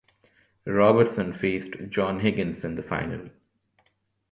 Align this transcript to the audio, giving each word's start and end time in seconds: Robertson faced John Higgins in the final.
Robertson 0.65 1.31
faced 1.31 1.73
John 1.91 2.21
Higgins 2.21 2.63
in 2.65 2.73
the 2.73 2.81
final. 2.81 3.29